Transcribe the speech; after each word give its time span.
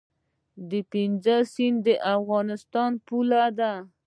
د 0.69 0.71
پنج 0.91 1.25
سیند 1.53 1.79
د 1.85 1.87
افغانستان 2.15 2.91
پوله 3.05 3.43
ده 3.59 3.73